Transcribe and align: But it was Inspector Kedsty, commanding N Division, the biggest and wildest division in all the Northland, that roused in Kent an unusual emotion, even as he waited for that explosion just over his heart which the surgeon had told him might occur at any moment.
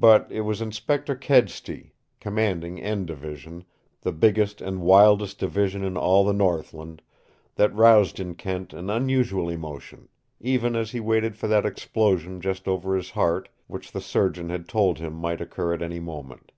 But 0.00 0.26
it 0.32 0.40
was 0.40 0.60
Inspector 0.60 1.14
Kedsty, 1.14 1.92
commanding 2.18 2.80
N 2.80 3.06
Division, 3.06 3.62
the 4.00 4.10
biggest 4.10 4.60
and 4.60 4.80
wildest 4.80 5.38
division 5.38 5.84
in 5.84 5.96
all 5.96 6.24
the 6.24 6.32
Northland, 6.32 7.02
that 7.54 7.72
roused 7.72 8.18
in 8.18 8.34
Kent 8.34 8.72
an 8.72 8.90
unusual 8.90 9.48
emotion, 9.48 10.08
even 10.40 10.74
as 10.74 10.90
he 10.90 10.98
waited 10.98 11.36
for 11.36 11.46
that 11.46 11.64
explosion 11.66 12.40
just 12.40 12.66
over 12.66 12.96
his 12.96 13.10
heart 13.10 13.48
which 13.68 13.92
the 13.92 14.00
surgeon 14.00 14.50
had 14.50 14.68
told 14.68 14.98
him 14.98 15.12
might 15.12 15.40
occur 15.40 15.72
at 15.72 15.82
any 15.82 16.00
moment. 16.00 16.50